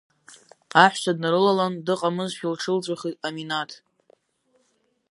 Аҳәса 0.83 1.11
днарылалан, 1.15 1.73
дыҟаӡамызшәа 1.85 2.53
лҽылҵәахит 2.53 3.15
Аминаҭ. 3.27 3.71